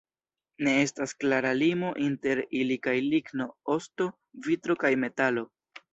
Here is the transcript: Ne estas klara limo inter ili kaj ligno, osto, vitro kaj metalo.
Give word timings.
Ne 0.67 0.71
estas 0.85 1.11
klara 1.23 1.51
limo 1.59 1.91
inter 2.05 2.41
ili 2.61 2.77
kaj 2.87 2.95
ligno, 3.11 3.47
osto, 3.77 4.09
vitro 4.49 4.79
kaj 4.87 4.95
metalo. 5.05 5.45